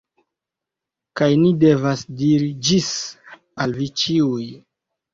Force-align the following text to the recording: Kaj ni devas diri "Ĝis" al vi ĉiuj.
Kaj 1.21 1.27
ni 1.43 1.51
devas 1.65 2.03
diri 2.23 2.51
"Ĝis" 2.71 2.91
al 3.63 3.81
vi 3.81 3.95
ĉiuj. 4.03 4.53